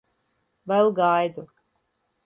Vēl 0.71 0.91
gaidu. 1.03 1.47